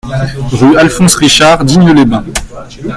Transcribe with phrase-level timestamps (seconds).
[0.53, 2.23] Rue Alphonse Richard, Digne-les-Bains